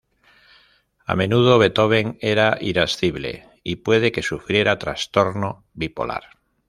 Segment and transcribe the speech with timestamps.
[1.05, 6.39] A menudo, Beethoven era irascible y puede que sufriera trastorno bipolar.